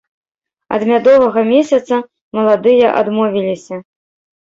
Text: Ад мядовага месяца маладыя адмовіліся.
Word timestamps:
Ад 0.77 0.81
мядовага 0.91 1.45
месяца 1.53 2.01
маладыя 2.41 2.87
адмовіліся. 3.05 3.75